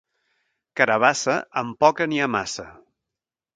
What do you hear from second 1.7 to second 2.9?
poca n'hi ha massa.